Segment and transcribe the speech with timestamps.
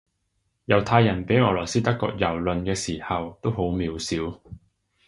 [0.65, 4.39] 猶太人畀俄羅斯德國蹂躪嘅時候都好渺小